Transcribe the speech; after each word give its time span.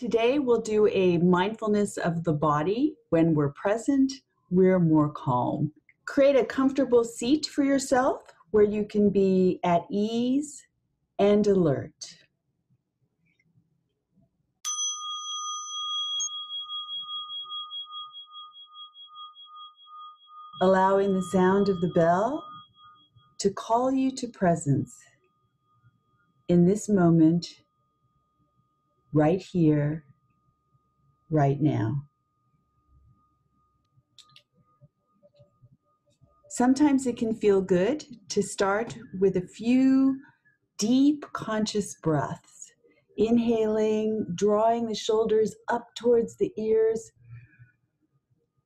Today 0.00 0.38
we'll 0.38 0.62
do 0.62 0.86
a 0.86 1.18
mindfulness 1.18 1.98
of 1.98 2.24
the 2.24 2.32
body. 2.32 2.94
When 3.10 3.34
we're 3.34 3.52
present, 3.52 4.10
we're 4.50 4.78
more 4.78 5.10
calm. 5.10 5.72
Create 6.06 6.36
a 6.36 6.44
comfortable 6.46 7.04
seat 7.04 7.44
for 7.44 7.64
yourself 7.64 8.22
where 8.50 8.64
you 8.64 8.86
can 8.86 9.10
be 9.10 9.60
at 9.62 9.82
ease 9.90 10.66
and 11.18 11.46
alert. 11.46 12.16
Allowing 20.62 21.12
the 21.12 21.28
sound 21.30 21.68
of 21.68 21.78
the 21.82 21.92
bell 21.94 22.42
to 23.38 23.50
call 23.50 23.92
you 23.92 24.10
to 24.12 24.28
presence 24.28 24.96
in 26.48 26.64
this 26.64 26.88
moment 26.88 27.46
right 29.12 29.40
here, 29.40 30.04
right 31.30 31.60
now. 31.60 32.04
Sometimes 36.50 37.06
it 37.06 37.16
can 37.16 37.34
feel 37.34 37.60
good 37.60 38.04
to 38.28 38.42
start 38.42 38.96
with 39.20 39.36
a 39.36 39.46
few 39.46 40.18
deep 40.78 41.24
conscious 41.32 41.94
breaths, 42.02 42.72
inhaling, 43.16 44.26
drawing 44.34 44.86
the 44.86 44.94
shoulders 44.94 45.54
up 45.68 45.86
towards 45.94 46.36
the 46.36 46.52
ears, 46.58 47.12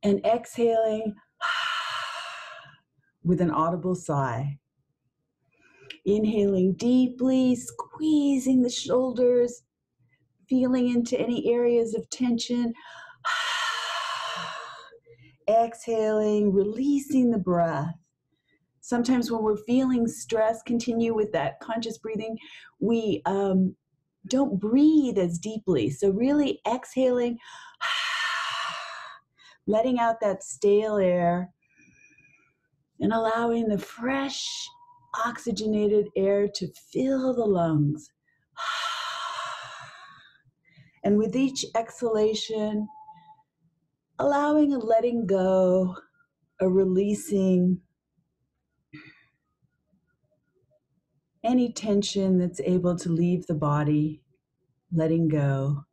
and 0.03 0.25
exhaling 0.25 1.15
with 3.25 3.41
an 3.41 3.51
audible 3.51 3.95
sigh. 3.95 4.59
Inhaling 6.07 6.75
deeply, 6.75 7.55
squeezing 7.55 8.63
the 8.63 8.71
shoulders, 8.71 9.63
feeling 10.49 10.89
into 10.89 11.19
any 11.19 11.53
areas 11.53 11.95
of 11.95 12.09
tension. 12.11 12.73
Exhaling, 15.49 16.53
releasing 16.53 17.31
the 17.31 17.39
breath. 17.39 17.95
Sometimes 18.81 19.31
when 19.31 19.43
we're 19.43 19.57
feeling 19.57 20.07
stress, 20.07 20.63
continue 20.63 21.15
with 21.15 21.33
that 21.33 21.61
conscious 21.61 21.99
breathing, 21.99 22.37
we 22.81 23.23
um, 23.25 23.75
don't 24.29 24.61
breathe 24.61 25.19
as 25.19 25.39
deeply. 25.39 25.91
So, 25.91 26.11
really 26.11 26.61
exhaling, 26.71 27.39
letting 29.67 29.99
out 29.99 30.21
that 30.21 30.43
stale 30.43 30.97
air, 30.97 31.51
and 33.01 33.13
allowing 33.13 33.69
the 33.69 33.79
fresh, 33.79 34.47
oxygenated 35.27 36.09
air 36.17 36.49
to 36.55 36.69
fill 36.93 37.35
the 37.35 37.45
lungs. 37.45 38.11
And 41.05 41.19
with 41.19 41.37
each 41.37 41.67
exhalation, 41.77 42.89
allowing 44.19 44.73
a 44.73 44.79
letting 44.79 45.27
go, 45.27 45.97
a 46.61 46.69
releasing 46.69 47.81
any 51.45 51.73
tension 51.73 52.39
that's 52.39 52.61
able 52.61 52.97
to 52.97 53.11
leave 53.11 53.47
the 53.47 53.55
body, 53.55 54.23
letting 54.93 55.29
go 55.29 55.85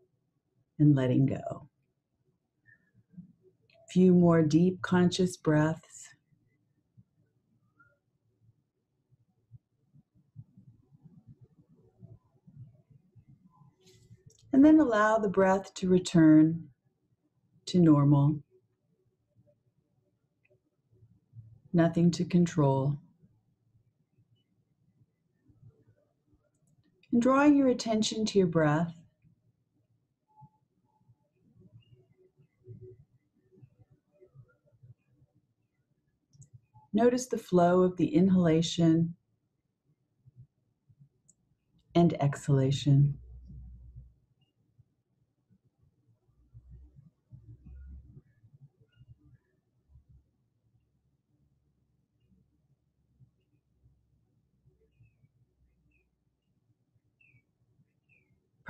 and 0.79 0.95
letting 0.95 1.25
go. 1.25 1.67
A 3.73 3.91
few 3.91 4.13
more 4.13 4.41
deep 4.41 4.81
conscious 4.81 5.35
breaths. 5.35 5.90
And 14.53 14.65
then 14.65 14.79
allow 14.79 15.17
the 15.17 15.29
breath 15.29 15.73
to 15.75 15.87
return 15.87 16.67
to 17.67 17.79
normal. 17.79 18.41
Nothing 21.73 22.11
to 22.11 22.25
control. 22.25 22.97
And 27.13 27.21
drawing 27.21 27.55
your 27.55 27.69
attention 27.69 28.25
to 28.25 28.37
your 28.37 28.47
breath. 28.47 28.93
Notice 36.93 37.27
the 37.27 37.37
flow 37.37 37.83
of 37.83 37.95
the 37.95 38.13
inhalation 38.13 39.15
and 41.95 42.21
exhalation. 42.21 43.20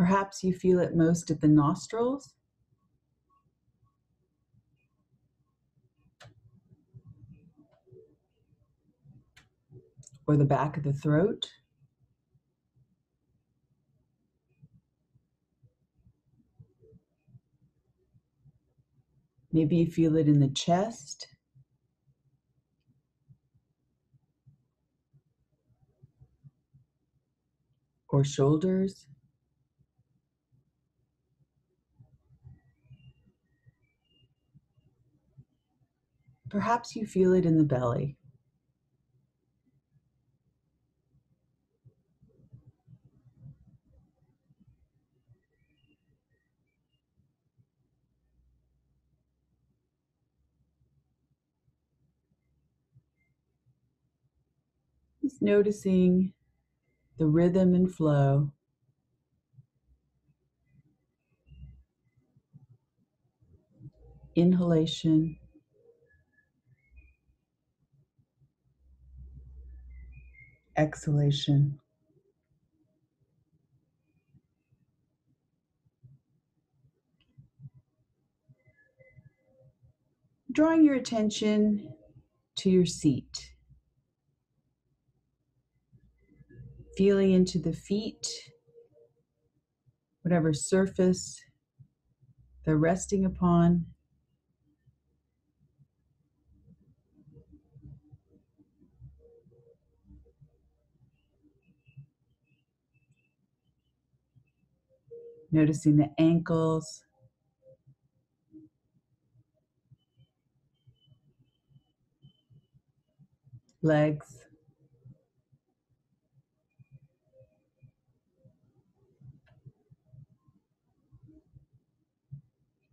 Perhaps 0.02 0.44
you 0.44 0.52
feel 0.52 0.80
it 0.80 0.96
most 0.96 1.30
at 1.30 1.42
the 1.42 1.48
nostrils. 1.48 2.34
Or 10.26 10.38
the 10.38 10.44
back 10.44 10.76
of 10.76 10.82
the 10.82 10.92
throat. 10.92 11.48
Maybe 19.52 19.76
you 19.76 19.86
feel 19.86 20.16
it 20.16 20.28
in 20.28 20.40
the 20.40 20.50
chest. 20.50 21.28
Or 28.10 28.24
shoulders. 28.24 29.06
Perhaps 36.52 36.98
you 36.98 37.08
feel 37.08 37.32
it 37.32 37.46
in 37.46 37.58
the 37.58 37.64
belly. 37.64 38.18
Just 55.22 55.42
noticing 55.42 56.34
the 57.18 57.28
rhythm 57.28 57.74
and 57.76 57.90
flow. 57.90 58.52
Inhalation 64.36 65.38
exhalation. 70.78 71.80
Drawing 80.52 80.84
your 80.84 80.96
attention 80.96 81.94
to 82.58 82.70
your 82.70 82.86
seat. 82.86 83.54
Feeling 86.98 87.32
into 87.32 87.58
the 87.58 87.72
feet, 87.74 88.28
whatever 90.24 90.54
surface 90.54 91.40
they're 92.66 92.78
resting 92.78 93.26
upon. 93.26 93.86
Noticing 105.52 105.98
the 105.98 106.10
ankles. 106.18 107.04
Legs. 113.82 114.46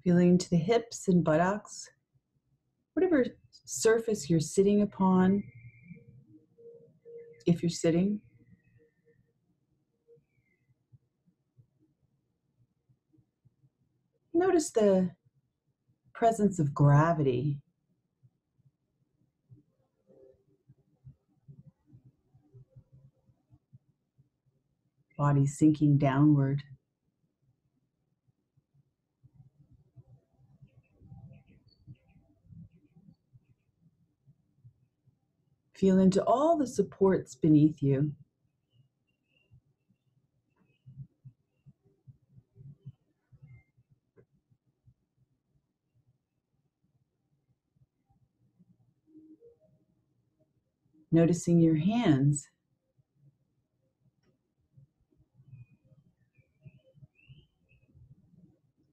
Feeling 0.03 0.39
to 0.39 0.51
the 0.51 0.57
hips 0.57 1.09
and 1.09 1.23
buttocks. 1.23 1.91
Whatever 2.95 3.25
surface 3.53 4.29
you're 4.29 4.41
sitting 4.41 4.83
upon, 4.83 5.45
if 7.47 7.63
you're 7.63 7.71
sitting. 7.71 8.21
Notice 14.39 14.71
the 14.71 15.11
presence 16.15 16.61
of 16.61 16.73
gravity. 16.73 17.59
Body 25.17 25.45
sinking 25.45 25.99
downward. 25.99 26.63
Feel 35.75 35.99
into 35.99 36.23
all 36.23 36.57
the 36.57 36.69
supports 36.69 37.35
beneath 37.35 37.83
you. 37.83 38.13
Noticing 51.19 51.59
your 51.59 51.75
hands. 51.75 52.49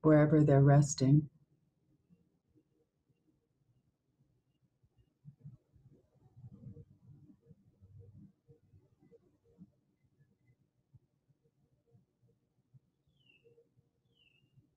Wherever 0.02 0.44
they're 0.44 0.64
resting. 0.64 1.30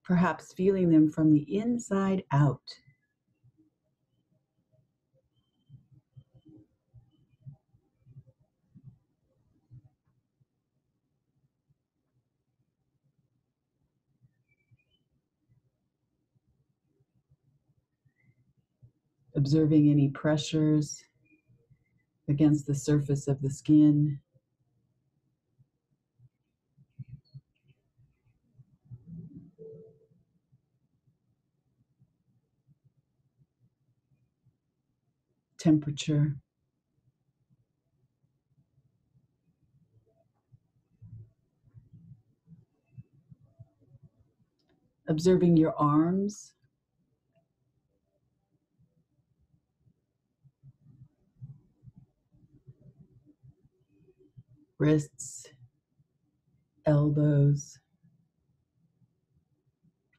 perhaps 0.04 0.54
feeling 0.54 0.90
them 0.90 1.10
from 1.10 1.34
the 1.34 1.54
inside 1.54 2.24
out. 2.30 2.62
Observing 19.38 19.88
any 19.88 20.08
pressures 20.08 21.00
against 22.28 22.66
the 22.66 22.74
surface 22.74 23.28
of 23.28 23.40
the 23.40 23.48
skin. 23.48 24.18
temperature. 35.58 36.36
Observing 45.08 45.56
your 45.56 45.74
arms. 45.74 46.54
Wrists, 54.78 55.46
elbows, 56.86 57.78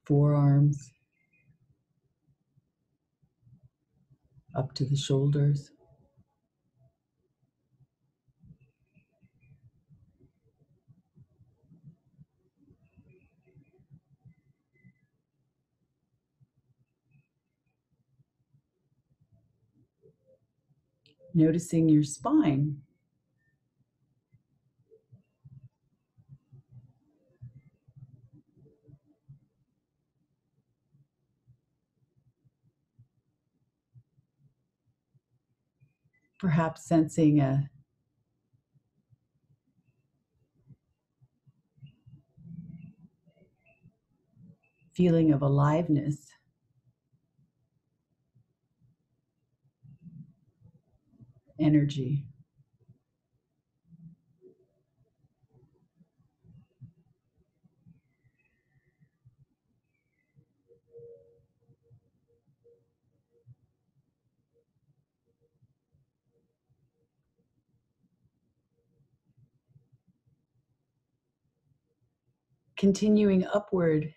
forearms. 0.05 0.91
up 4.55 4.73
to 4.75 4.85
the 4.85 4.97
shoulders. 4.97 5.71
Noticing 21.33 21.87
your 21.87 22.03
spine. 22.03 22.81
Perhaps 36.39 36.85
sensing 36.87 37.41
a 37.41 37.69
feeling 44.93 45.31
of 45.31 45.41
aliveness. 45.41 46.27
Energy. 51.59 52.28
Continuing 72.79 73.45
upward. 73.53 74.13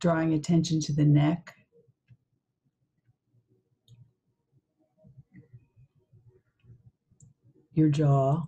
Drawing 0.00 0.32
attention 0.32 0.80
to 0.80 0.92
the 0.94 1.04
neck. 1.04 1.54
Your 7.74 7.90
jaw. 7.90 8.44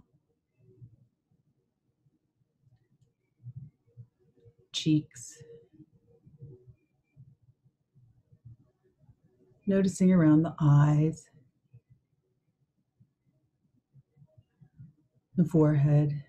Cheeks. 4.73 5.37
Noticing 9.67 10.13
around 10.13 10.43
the 10.43 10.55
eyes. 10.61 11.27
The 15.37 15.45
forehead. 15.45 16.23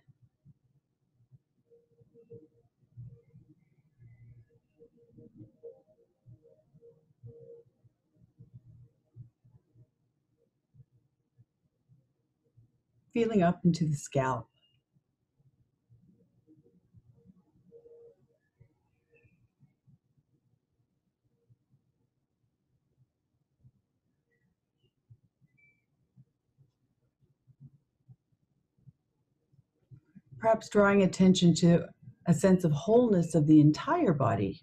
Feeling 13.14 13.44
up 13.44 13.62
into 13.64 13.86
the 13.86 13.96
scalp. 13.96 14.50
Perhaps 30.46 30.70
drawing 30.70 31.02
attention 31.02 31.56
to 31.56 31.84
a 32.28 32.34
sense 32.34 32.64
of 32.64 32.72
wholeness 32.72 33.34
of 33.34 33.48
the 33.48 33.60
entire 33.60 34.14
body. 34.14 34.62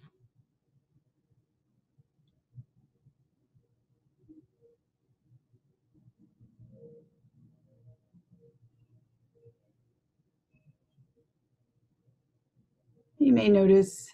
You 13.18 13.32
may 13.32 13.48
notice 13.48 14.06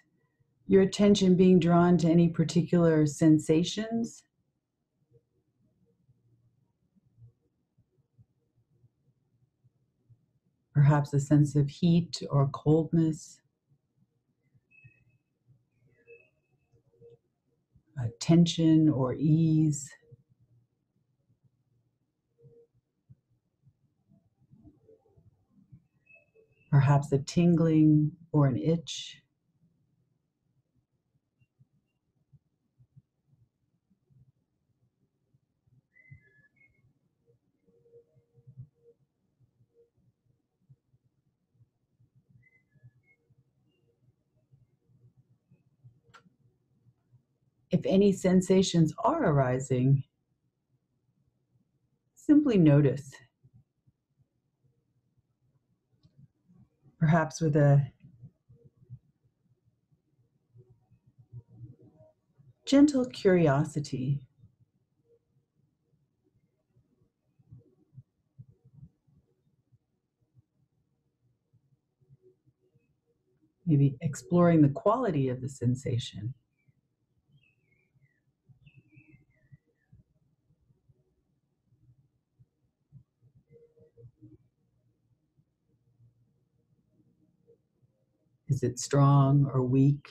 your 0.69 0.81
attention 0.81 1.37
being 1.37 1.61
drawn 1.61 1.99
to 1.99 2.09
any 2.09 2.31
particular 2.31 3.05
sensations 3.05 4.23
perhaps 10.79 11.13
a 11.13 11.19
sense 11.19 11.57
of 11.57 11.69
heat 11.69 12.23
or 12.31 12.47
coldness, 12.53 13.41
tension 18.21 18.89
or 18.89 19.13
ease. 19.15 19.91
perhaps 26.71 27.11
a 27.13 27.19
tingling 27.19 28.13
or 28.31 28.47
an 28.47 28.57
itch. 28.57 29.23
If 47.71 47.81
any 47.85 48.13
sensations 48.13 48.95
are 49.05 49.25
arising, 49.25 50.05
simply 52.15 52.57
notice. 52.57 53.13
Perhaps 56.99 57.41
with 57.41 57.57
a 57.57 57.93
gentle 62.67 63.05
curiosity. 63.07 64.21
Maybe 73.67 73.97
exploring 74.01 74.63
the 74.63 74.71
quality 74.71 75.29
of 75.29 75.43
the 75.43 75.49
sensation. 75.49 76.35
Is 88.49 88.63
it 88.63 88.79
strong 88.79 89.51
or 89.53 89.63
weak? 89.63 90.09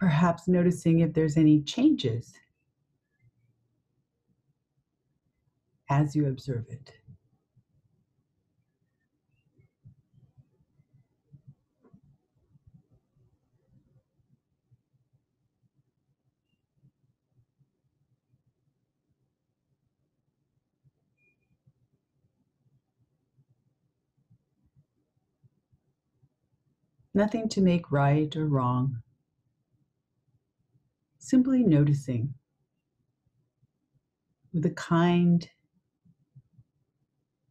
Perhaps 0.00 0.48
noticing 0.48 1.00
if 1.00 1.12
there's 1.12 1.36
any 1.36 1.60
changes 1.62 2.32
as 5.90 6.14
you 6.14 6.26
observe 6.26 6.66
it. 6.68 6.97
Nothing 27.18 27.48
to 27.48 27.60
make 27.60 27.90
right 27.90 28.36
or 28.36 28.46
wrong. 28.46 29.02
Simply 31.18 31.64
noticing 31.64 32.34
with 34.54 34.64
a 34.64 34.70
kind 34.70 35.50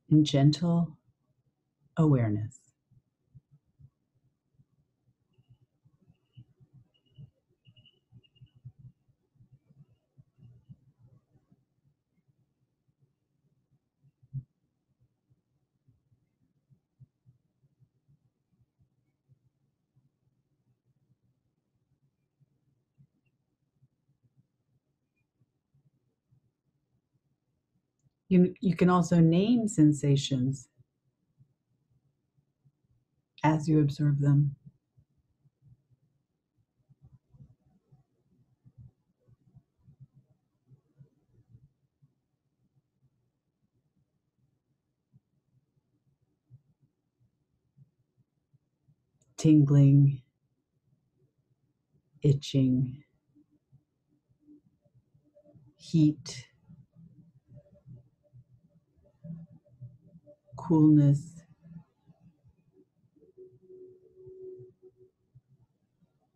and 0.09 0.25
gentle 0.25 0.97
awareness. 1.97 2.66
You, 28.29 28.53
you 28.61 28.75
can 28.75 28.89
also 28.89 29.19
name 29.19 29.67
sensations 29.67 30.69
as 33.43 33.67
you 33.69 33.79
observe 33.79 34.19
them. 34.21 34.55
Tingling, 49.37 50.21
itching, 52.23 53.03
heat. 55.77 56.46
Coolness, 60.67 61.41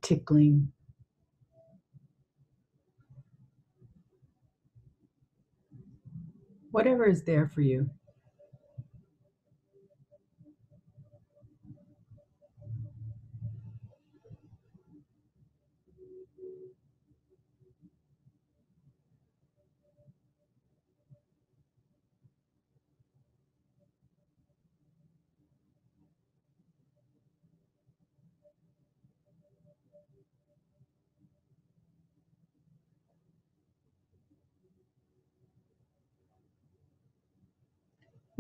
tickling. 0.02 0.72
Whatever 6.72 7.06
is 7.08 7.24
there 7.24 7.48
for 7.48 7.62
you. 7.62 7.90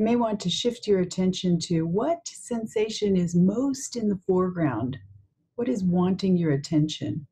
You 0.01 0.05
may 0.05 0.15
want 0.15 0.39
to 0.39 0.49
shift 0.49 0.87
your 0.87 0.99
attention 0.99 1.59
to 1.59 1.83
what 1.83 2.27
sensation 2.27 3.15
is 3.15 3.35
most 3.35 3.95
in 3.95 4.09
the 4.09 4.19
foreground. 4.25 4.97
What 5.53 5.69
is 5.69 5.83
wanting 5.83 6.37
your 6.37 6.53
attention? 6.53 7.27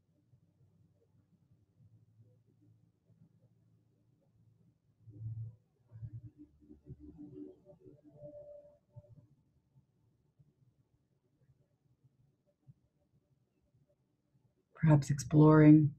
Perhaps 14.75 15.09
exploring 15.09 15.95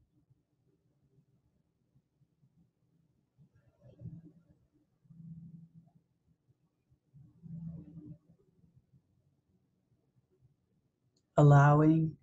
allowing, 11.41 12.15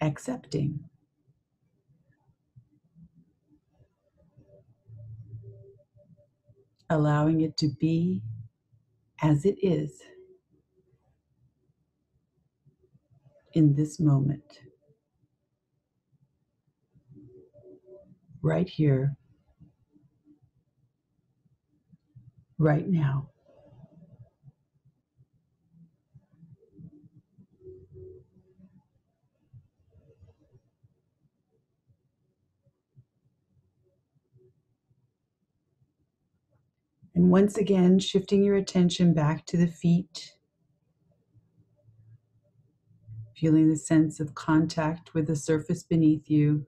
accepting. 0.00 0.80
Allowing 6.90 7.40
it 7.40 7.56
to 7.58 7.68
be 7.80 8.22
as 9.22 9.44
it 9.44 9.56
is 9.62 10.02
in 13.54 13.74
this 13.76 14.00
moment, 14.00 14.60
right 18.42 18.68
here, 18.68 19.16
right 22.58 22.88
now. 22.88 23.31
And 37.14 37.30
once 37.30 37.58
again, 37.58 37.98
shifting 37.98 38.42
your 38.42 38.56
attention 38.56 39.12
back 39.12 39.44
to 39.46 39.56
the 39.56 39.66
feet, 39.66 40.32
feeling 43.36 43.68
the 43.68 43.76
sense 43.76 44.18
of 44.18 44.34
contact 44.34 45.12
with 45.12 45.26
the 45.26 45.36
surface 45.36 45.82
beneath 45.82 46.30
you, 46.30 46.66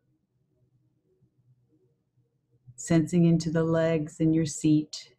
sensing 2.77 3.25
into 3.25 3.51
the 3.51 3.65
legs 3.65 4.21
in 4.21 4.35
your 4.35 4.45
seat, 4.45 5.15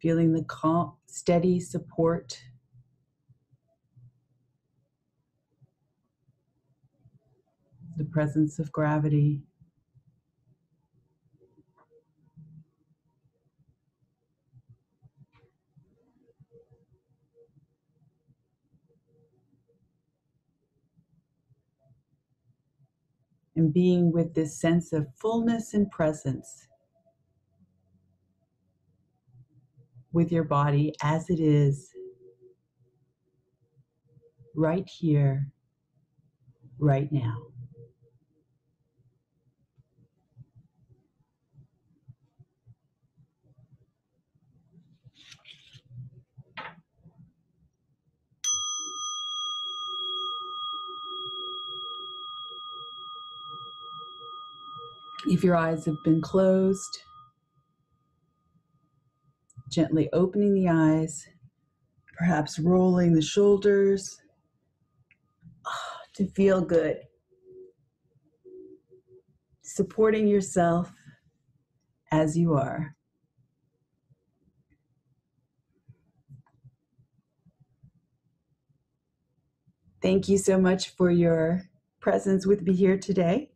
feeling 0.00 0.32
the 0.32 0.44
calm, 0.44 0.92
steady 1.06 1.58
support. 1.58 2.40
The 7.96 8.04
presence 8.04 8.58
of 8.58 8.72
gravity. 8.72 9.42
And 23.62 23.72
being 23.72 24.10
with 24.10 24.34
this 24.34 24.60
sense 24.60 24.92
of 24.92 25.06
fullness 25.20 25.72
and 25.72 25.88
presence 25.92 26.66
with 30.12 30.32
your 30.32 30.42
body 30.42 30.92
as 31.00 31.30
it 31.30 31.38
is, 31.38 31.92
right 34.56 34.86
here, 34.88 35.46
right 36.80 37.10
now. 37.12 37.51
If 55.26 55.44
your 55.44 55.56
eyes 55.56 55.84
have 55.86 55.96
been 56.04 56.20
closed, 56.20 56.98
gently 59.70 60.08
opening 60.12 60.54
the 60.54 60.68
eyes, 60.68 61.26
perhaps 62.18 62.58
rolling 62.58 63.14
the 63.14 63.22
shoulders 63.22 64.18
oh, 65.66 65.96
to 66.16 66.26
feel 66.28 66.60
good. 66.60 66.98
Supporting 69.62 70.26
yourself 70.26 70.92
as 72.10 72.36
you 72.36 72.54
are. 72.54 72.94
Thank 80.02 80.28
you 80.28 80.36
so 80.36 80.60
much 80.60 80.90
for 80.96 81.10
your 81.12 81.62
presence 82.00 82.44
with 82.44 82.62
me 82.62 82.74
here 82.74 82.98
today 82.98 83.52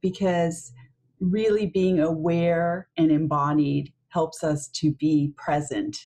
because 0.00 0.72
really 1.20 1.66
being 1.66 2.00
aware 2.00 2.88
and 2.96 3.10
embodied 3.10 3.92
helps 4.08 4.42
us 4.42 4.68
to 4.68 4.92
be 4.94 5.32
present 5.36 5.98